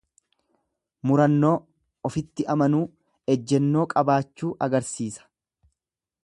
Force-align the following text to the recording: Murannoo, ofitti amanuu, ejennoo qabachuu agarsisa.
Murannoo, 1.09 1.51
ofitti 2.09 2.45
amanuu, 2.55 2.81
ejennoo 3.35 3.85
qabachuu 3.93 4.51
agarsisa. 4.69 5.29